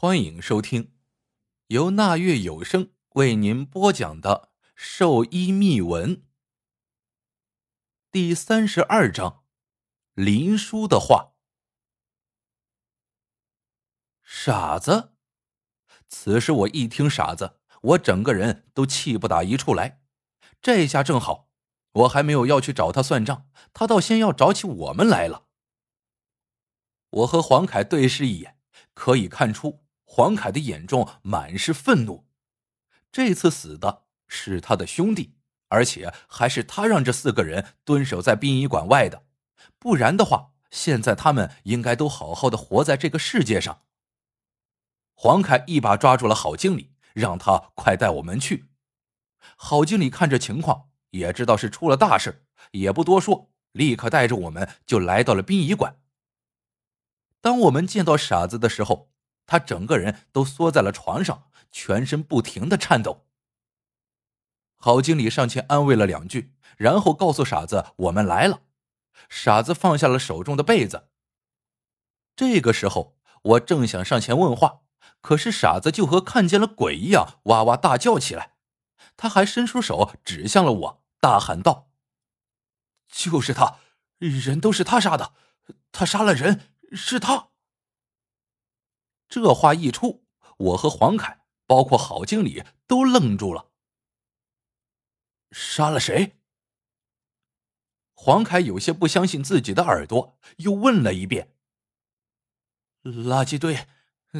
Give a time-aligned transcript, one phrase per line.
[0.00, 0.92] 欢迎收听
[1.66, 6.16] 由那月有声为您播讲的《兽医秘闻》
[8.12, 9.42] 第三十二章：
[10.14, 11.32] 林叔的话。
[14.22, 15.14] 傻子！
[16.06, 20.00] 此时我一听“傻子”，我整个人都气不打一处来。
[20.62, 21.50] 这下正好，
[21.90, 25.48] 我还没有要去找他算账，他倒先要找起我们来了。
[27.10, 28.60] 我和黄凯对视一眼，
[28.94, 32.26] 可以看出黄凯的眼中满是愤怒。
[33.12, 35.34] 这次死的是他的兄弟，
[35.68, 39.26] 而且还是他让这四个人蹲守在殡仪馆外的，
[39.78, 43.82] 不然的话，现在他们应该都好好的活在这个世界上。
[45.14, 48.70] 黄凯一把抓住了郝经理，让他快带我们去。
[49.56, 56.00] 郝经理看这情况，也知道是出了大事，也不多说，立刻带着我们就来到了殡仪馆。
[57.40, 59.12] 当我们见到傻子的时候，
[59.48, 63.26] 他整个人都缩在了床上，全身不停的颤抖。
[64.76, 68.60] 郝经理上前安慰了两句，然后告诉傻子我们来了。
[69.28, 71.08] 傻子放下了手中的被子。
[72.36, 74.82] 这个时候，我正想上前问话，
[75.20, 78.52] 可是傻子就和看见了鬼一样，哇哇大叫起来。
[79.16, 81.88] 他还伸出手指向了我，大喊道
[83.10, 83.78] ：“就是他，
[84.18, 85.32] 人都是他杀的，
[85.90, 87.48] 他杀了人。”是他。
[89.28, 90.24] 这话一出，
[90.56, 93.70] 我和黄凯，包括郝经理都愣住了。
[95.50, 96.38] 杀了谁？
[98.14, 101.54] 黄凯有些不相信自己的耳朵，又问了一遍。
[103.02, 103.86] 垃圾堆，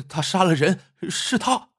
[0.08, 1.70] 他杀了人，是他。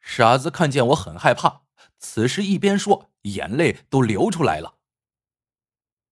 [0.00, 1.62] 傻子看见我很害怕，
[1.98, 4.78] 此时一边说，眼泪都流出来了。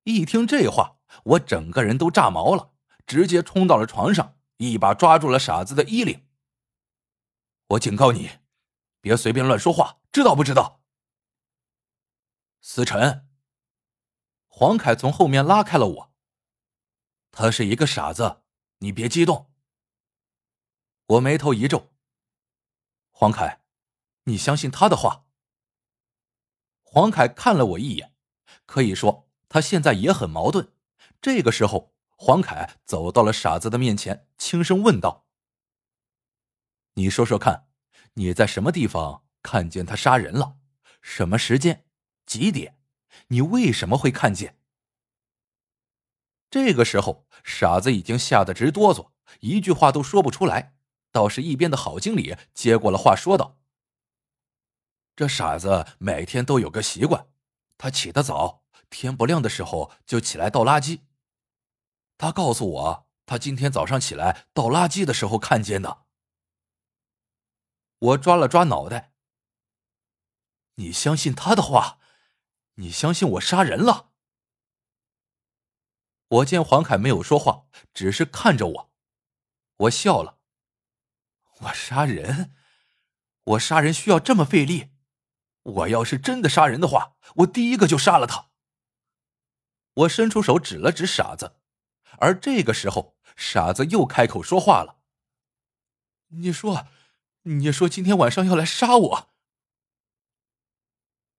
[0.05, 2.73] 一听这话，我整个人都炸毛了。
[3.07, 6.29] 直接冲到了床上，一把抓住了傻子的衣领。
[7.69, 8.39] 我警告你，
[9.01, 10.83] 别随便乱说话，知道不知道？
[12.61, 13.29] 思辰，
[14.47, 16.15] 黄凯从后面拉开了我。
[17.31, 18.43] 他是一个傻子，
[18.79, 19.53] 你别激动。
[21.07, 21.93] 我眉头一皱。
[23.11, 23.65] 黄凯，
[24.25, 25.27] 你相信他的话？
[26.83, 28.15] 黄凯看了我一眼，
[28.67, 30.73] 可以说他现在也很矛盾。
[31.21, 31.94] 这个时候。
[32.27, 35.27] 黄凯走到了傻子的面前，轻声问道
[36.97, 37.69] ：“你说说看，
[38.15, 40.57] 你在什么地方看见他杀人了？
[41.03, 41.85] 什么时间？
[42.25, 42.79] 几点？
[43.29, 44.59] 你为什么会看见？”
[46.49, 49.11] 这个时候，傻子已经吓得直哆嗦，
[49.41, 50.77] 一句话都说不出来。
[51.13, 53.59] 倒是一边的郝经理接过了话，说道
[55.15, 57.29] ：“这傻子每天都有个习惯，
[57.77, 61.01] 他起得早，天不亮的时候就起来倒垃圾。”
[62.17, 66.05] 他告诉我，他今天早上起来倒垃圾的时候看见的。
[67.99, 69.13] 我抓了抓脑袋。
[70.75, 71.99] 你相信他的话？
[72.75, 74.11] 你相信我杀人了？
[76.27, 78.93] 我见黄凯没有说话，只是看着我，
[79.77, 80.41] 我笑了。
[81.61, 82.55] 我杀人？
[83.45, 84.91] 我杀人需要这么费力？
[85.63, 88.51] 我要是真的杀人的话，我第一个就杀了他。
[89.95, 91.61] 我伸出手指了指傻子。
[92.19, 95.01] 而这个时候，傻子又开口说话了
[96.29, 96.89] ：“你说，
[97.43, 99.31] 你说今天晚上要来杀我？”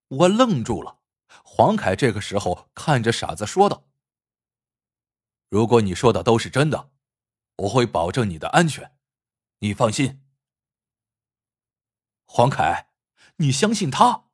[0.08, 1.00] 我愣住了。
[1.44, 3.86] 黄凯这个时候看着傻子说道
[5.50, 6.92] ：“如果你说的都是真的，
[7.58, 8.96] 我会保证你的安全，
[9.60, 10.22] 你放心。”
[12.26, 12.90] 黄凯，
[13.38, 14.26] 你相信他？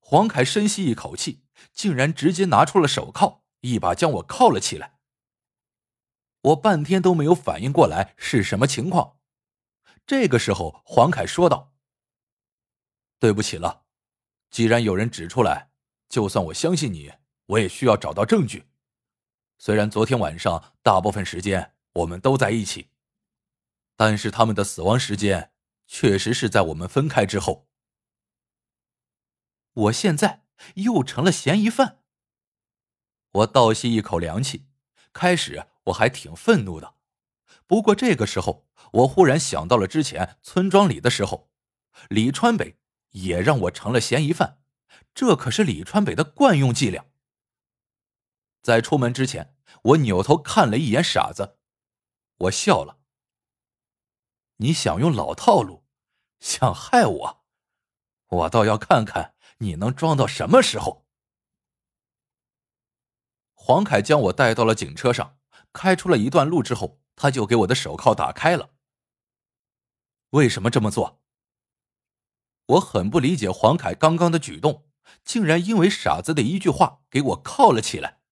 [0.00, 3.44] 黄凯深吸一口气，竟然直接拿出了手铐。
[3.60, 4.98] 一把将我铐了起来，
[6.42, 9.18] 我半天都没有反应过来是什么情况。
[10.06, 11.74] 这个时候，黄凯说道
[13.18, 13.84] ：“对不起了，
[14.50, 15.70] 既然有人指出来，
[16.08, 17.12] 就算我相信你，
[17.46, 18.68] 我也需要找到证据。
[19.58, 22.90] 虽然昨天晚上大部分时间我们都在一起，
[23.96, 25.52] 但是他们的死亡时间
[25.86, 27.68] 确实是在我们分开之后。
[29.72, 30.46] 我现在
[30.76, 31.98] 又成了嫌疑犯。”
[33.32, 34.66] 我倒吸一口凉气，
[35.12, 36.94] 开始我还挺愤怒的，
[37.66, 41.50] 不过这个时候我忽然想到了之前村庄里的时候，
[42.08, 42.78] 李川北
[43.10, 44.60] 也让我成了嫌疑犯，
[45.14, 47.04] 这可是李川北的惯用伎俩。
[48.62, 51.58] 在出门之前，我扭头看了一眼傻子，
[52.38, 52.98] 我笑了。
[54.56, 55.84] 你想用老套路，
[56.40, 57.44] 想害我，
[58.28, 61.07] 我倒要看看你能装到什么时候。
[63.68, 65.36] 黄凯将我带到了警车上，
[65.74, 68.70] 开出了一段路之后，他就给我的手铐打开了。
[70.30, 71.20] 为什么这么做？
[72.64, 74.88] 我很不理解黄凯刚刚的举动，
[75.22, 78.22] 竟然因为傻子的一句话给我铐了起来。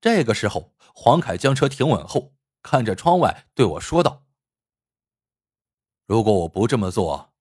[0.00, 4.24] 这个时候，黄凯将车停稳后，看着窗外对我说道
[6.06, 7.34] ：“如果我不这么做，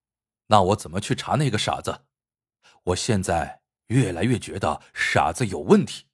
[0.48, 2.06] 那我怎么去查那个傻子？
[2.86, 6.08] 我现在越来越觉得傻子有问题。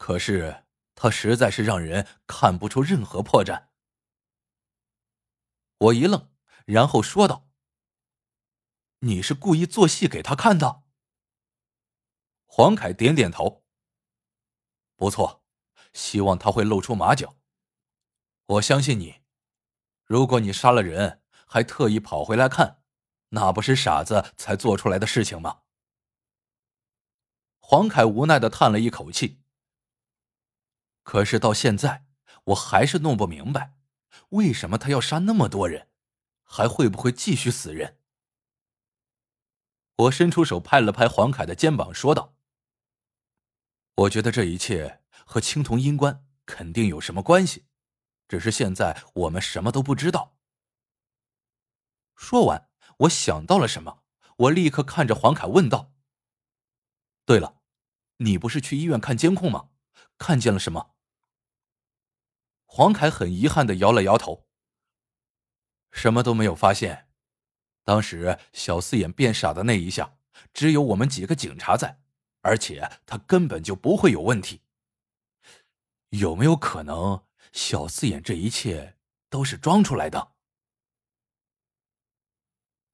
[0.00, 0.64] 可是
[0.94, 3.68] 他实在是让人看不出任何破绽。”
[5.76, 6.32] 我一愣，
[6.64, 7.50] 然后说道
[9.00, 10.84] ：“你是故意做戏给他看的？”
[12.48, 13.66] 黄凯点点头。
[14.96, 15.44] 不错，
[15.92, 17.36] 希望他会露出马脚。
[18.46, 19.20] 我相信你。
[20.04, 22.82] 如果你杀了人还特意跑回来看，
[23.28, 25.62] 那不是傻子才做出来的事情吗？
[27.58, 29.39] 黄凯无奈的叹了一口气。
[31.02, 32.04] 可是到现在，
[32.44, 33.74] 我还是弄不明白。
[34.30, 35.88] 为什么他要杀那么多人？
[36.44, 37.98] 还会不会继续死人？
[39.96, 42.34] 我伸出手拍了拍黄凯的肩膀，说道
[43.94, 47.66] ：“我觉得这一切和青铜阴棺肯定有什么关系，
[48.26, 50.36] 只是现在我们什么都不知道。”
[52.16, 52.68] 说完，
[52.98, 54.02] 我想到了什么，
[54.36, 55.92] 我立刻看着黄凯问道
[57.24, 57.60] ：“对了，
[58.18, 59.69] 你不是去医院看监控吗？
[60.18, 60.94] 看见了什么？”
[62.66, 64.46] 黄凯很遗憾的摇了摇头，
[65.90, 67.08] 什么都没有发现。
[67.82, 70.16] 当时小四眼变傻的那一下，
[70.54, 72.00] 只有我们几个警察在，
[72.42, 74.62] 而且他根本就不会有问题。
[76.10, 78.96] 有没有可能小四眼这一切
[79.28, 80.34] 都是装出来的？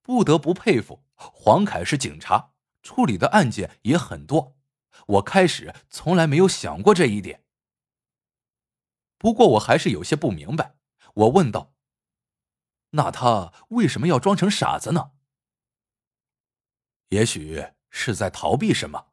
[0.01, 4.56] 不得不佩服黄凯是警察，处理的案件也很多。
[5.05, 7.43] 我开始从来没有想过这一点。
[9.17, 10.75] 不过我还是有些不明白，
[11.13, 11.73] 我问道
[12.91, 15.11] ：“那他为什么要装成傻子呢？”
[17.09, 19.07] 也许是在逃避什么。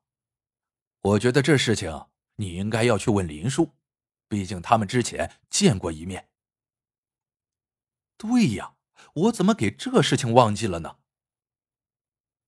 [1.01, 2.07] 我觉得这事情
[2.37, 3.75] 你应该要去问林叔，
[4.29, 6.29] 毕竟他们之前见过一面。
[8.17, 8.77] 对呀，
[9.15, 10.99] 我怎么给这事情忘记了呢？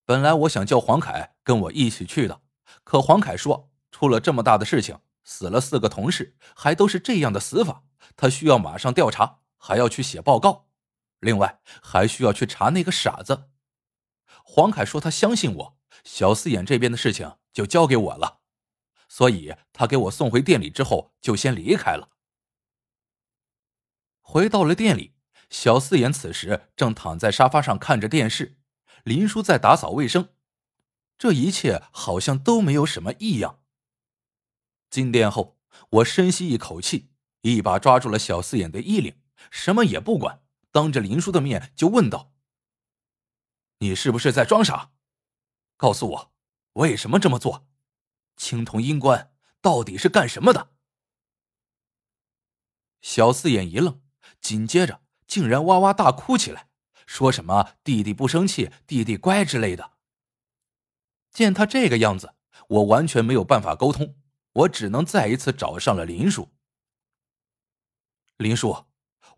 [0.05, 2.43] 本来我想叫黄凯跟我一起去的，
[2.85, 4.99] 可黄凯说出了这么大的事情。
[5.29, 7.83] 死了四个同事，还都是这样的死法，
[8.15, 10.69] 他需要马上调查，还要去写报告，
[11.19, 13.51] 另外还需要去查那个傻子。
[14.45, 18.39] 黄凯说他相信我，小四眼这边的事情就交给我了，
[19.09, 22.11] 所以他给我送回店里之后就先离开了。
[24.21, 25.17] 回到了店里，
[25.51, 28.59] 小四眼此时正躺在沙发上看着电视，
[29.03, 30.29] 林叔在打扫卫生，
[31.19, 33.63] 这一切好像都没有什么异样。
[34.91, 35.59] 进店后，
[35.91, 37.11] 我深吸一口气，
[37.43, 39.21] 一把抓住了小四眼的衣领，
[39.51, 42.33] 什么也不管，当着林叔的面就问道
[43.81, 44.93] ：“你是不是在装傻？
[45.77, 46.33] 告诉我，
[46.75, 47.67] 为什么这么做？
[48.37, 50.75] 青铜阴棺到底是干什么的？”
[53.03, 54.01] 小四眼一愣，
[54.41, 56.69] 紧接着竟然哇哇大哭起来，
[57.07, 59.95] 说什么“弟弟不生气，弟弟乖”之类的。
[61.37, 62.35] 见他这个样子，
[62.67, 64.17] 我完全没有办法沟通。
[64.55, 66.49] 我只能再一次找上了林叔。
[68.38, 68.87] 林叔，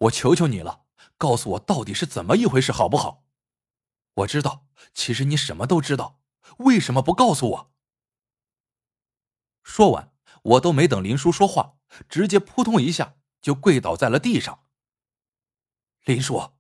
[0.03, 0.84] 我求求你了，
[1.17, 3.25] 告诉我到底是怎么一回事，好不好？
[4.15, 6.20] 我知道，其实你什么都知道，
[6.58, 7.72] 为什么不告诉我？
[9.65, 14.67] 说完，我都没等林叔说话，直接扑通一下就跪倒在了地上。
[16.05, 16.53] 林叔，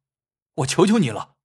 [0.54, 1.37] 我求求你了。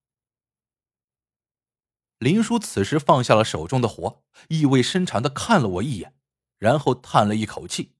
[2.24, 6.15] 林叔此时放下了手中的活，意味深长的看了我一眼。
[6.58, 7.98] 然后叹了一口气。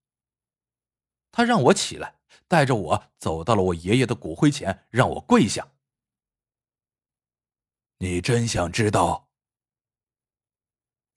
[1.34, 5.74] 他让我起来，带着我走到了我爷爷的骨灰前，让我跪下。
[7.98, 9.27] 你真想知道？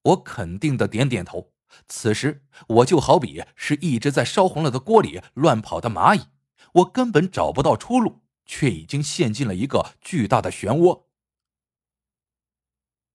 [0.03, 1.53] 我肯定的点点头。
[1.87, 6.27] 此时我就好比是一只在烧红了的锅里乱跑的蚂蚁，
[6.73, 11.06] 我根本找不到出路，却已经陷进了一个巨大的漩涡。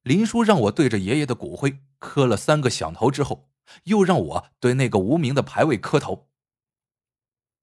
[0.03, 3.47] 林叔让我对着爷爷的骨灰磕了三个响头之后。
[3.83, 6.27] 又让我对那个无名的牌位磕头。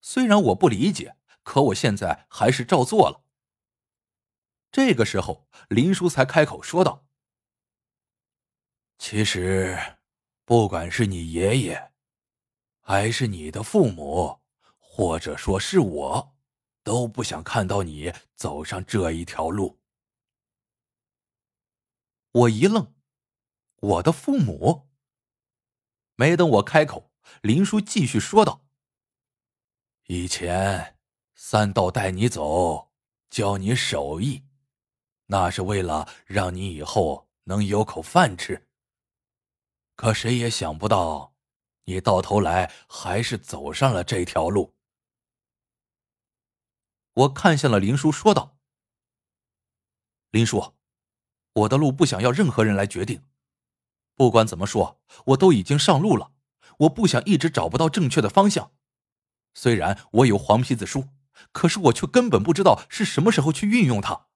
[0.01, 3.25] 虽然我不理解，可我现在还是照做了。
[4.73, 7.05] 这个时候，林叔才开口说道
[8.97, 9.79] ：“其实，
[10.47, 11.93] 不管是你爷爷，
[12.81, 14.39] 还是你的父母，
[14.79, 16.37] 或者说是我，
[16.83, 19.79] 都不想看到你走上这一条路。”
[22.39, 22.95] 我一愣，
[23.81, 24.89] 我的父母。
[26.15, 27.11] 没等我开口，
[27.43, 28.65] 林叔继续说道
[30.07, 30.99] ：“以前
[31.35, 32.93] 三道带你走，
[33.29, 34.45] 教你手艺，
[35.27, 38.69] 那是为了让你以后能有口饭吃。
[39.97, 41.35] 可谁也想不到，
[41.85, 44.77] 你到头来还是走上了这条路。
[47.15, 48.61] 我看向了林叔，说道
[50.31, 50.78] ：“林叔，
[51.53, 53.23] 我的路不想要任何人来决定。
[54.15, 56.33] 不管怎么说，我都已经上路了。
[56.79, 58.73] 我不想一直找不到正确的方向。
[59.55, 61.09] 虽然我有黄皮子书。”
[61.53, 64.27] 可是我却根本不知道是什么时候去运用它。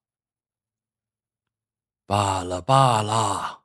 [2.07, 3.65] 罢了罢了，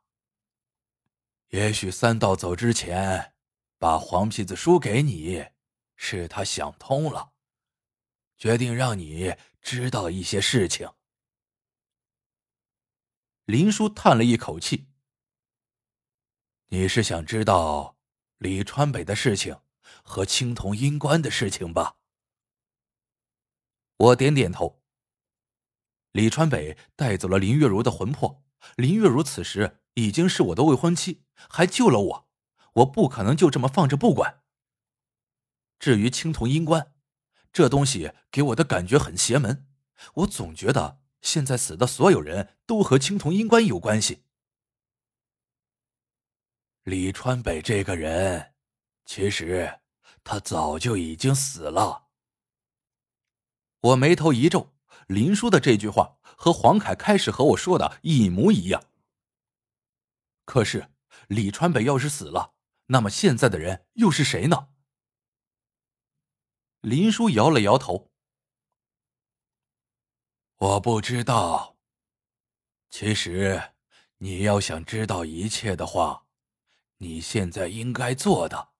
[1.50, 3.34] 也许三道走之前
[3.78, 5.46] 把黄皮子书给你，
[5.94, 7.30] 是他想通了，
[8.36, 10.90] 决定让你知道一些事情。
[13.48, 14.88] 林叔叹了一口气
[16.68, 17.96] ：“你是想知道
[18.36, 19.60] 李川北的事情
[20.02, 21.96] 和青铜阴棺的事情吧？”
[23.96, 24.82] 我点点头。
[26.12, 28.44] 李川北带走了林月如的魂魄，
[28.76, 32.28] 林月如此时已经是我的未婚妻，还救了我，
[32.74, 34.42] 我不可能就这么放着不管。
[35.78, 36.92] 至于青铜阴棺，
[37.50, 39.66] 这东西给我的感觉很邪门，
[40.16, 44.24] 我总觉得现在死的所有人都和青铜阴关有关系。
[46.84, 48.54] 李川北这个人，
[49.04, 49.80] 其实
[50.24, 52.08] 他早就已经死了。
[53.80, 54.74] 我眉头一皱，
[55.06, 58.84] 林叔的这句话和黄凯开始和我说的一模一样。
[60.44, 60.90] 可是
[61.28, 62.54] 李川北要是死了，
[62.86, 64.68] 那么现在的人又是谁呢？
[66.80, 68.10] 林叔摇了摇头
[70.58, 71.76] ：“我不知道。
[72.90, 73.72] 其实，
[74.18, 76.26] 你要想知道一切的话，
[76.98, 78.70] 你现在应该做的，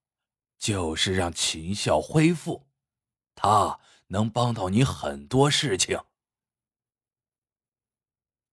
[0.58, 2.68] 就是让秦孝恢复，
[3.34, 3.80] 他。”
[4.10, 6.02] 能帮到你很多事情。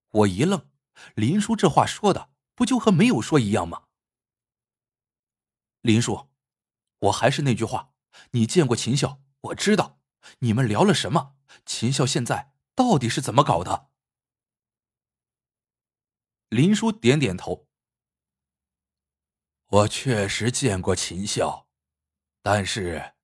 [0.09, 0.69] 我一愣，
[1.13, 3.83] 林叔这话说的不就和没有说一样吗？
[5.79, 6.27] 林叔，
[6.99, 7.93] 我还是那句话，
[8.31, 10.01] 你见过秦孝，我知道
[10.39, 11.37] 你们聊了什么。
[11.65, 13.89] 秦孝现在到底是怎么搞的？
[16.49, 17.67] 林叔点点头，
[19.67, 21.67] 我确实见过秦孝，
[22.41, 23.15] 但是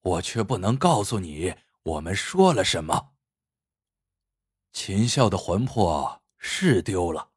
[0.00, 1.54] 我却不能告诉你。
[1.82, 3.14] 我们说了什么？
[4.72, 7.30] 秦孝的魂魄是丢了，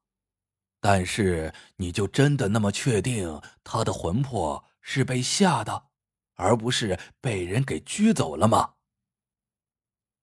[0.80, 5.90] 但是你就真的那么确定他的魂魄是被吓的，
[6.34, 8.76] 而不是被人给拘走了吗？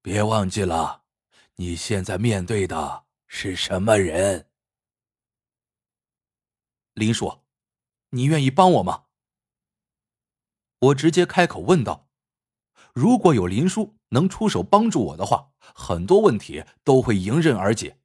[0.03, 1.06] 别忘记了，
[1.59, 4.51] 你现在面对的是什么人？
[6.93, 7.41] 林叔，
[8.11, 9.07] 你愿意帮我吗？
[10.79, 12.11] 我直接开口问道。
[12.93, 18.01] 如果有林叔能出手帮助我的话，很多问题都会迎刃而解。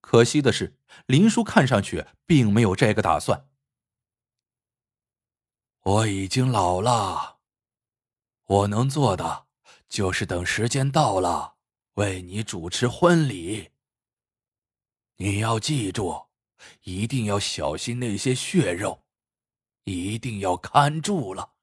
[0.00, 3.50] 可惜的是，林叔看上去并没有这个打算。
[5.82, 7.40] 我已经老了，
[8.44, 9.46] 我能做的
[9.86, 11.55] 就是等时间到了，
[11.96, 13.70] 为你主持婚礼。
[15.16, 16.26] 你要记住，
[16.82, 19.04] 一定要小心那些血肉，
[19.84, 21.54] 一定要看住了。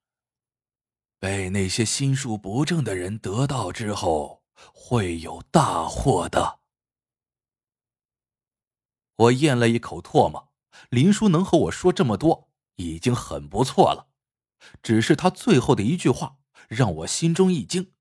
[1.19, 6.61] 被那些心术不正的人得到之后，会有大祸的。
[9.15, 10.51] 我咽了一口唾沫，
[10.89, 14.09] 林叔能和我说这么多，已经很不错了。
[14.81, 16.37] 只是他最后的一句话
[16.67, 17.92] 让我心中一惊：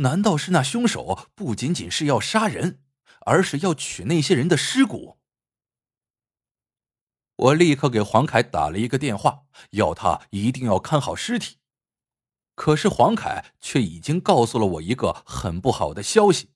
[0.00, 2.82] 难道是那凶手不仅仅是要杀人，
[3.20, 5.18] 而是要取那些人的尸骨？
[7.36, 11.58] 我立刻给黄凯打了一个电话，要他一定要看好尸体。
[12.54, 16.50] 可是黄凯却已经告诉了我一个很不好的消息。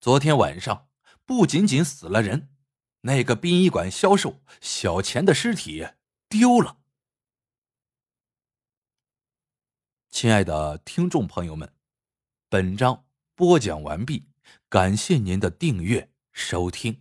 [0.00, 0.88] 昨天晚上
[1.24, 2.48] 不仅仅死了人，
[3.02, 5.86] 那个殡仪馆销售小钱的尸体
[6.28, 6.79] 丢了。
[10.10, 11.72] 亲爱的听众朋友们，
[12.48, 13.04] 本章
[13.36, 14.26] 播讲完毕，
[14.68, 17.00] 感谢您的订阅收听。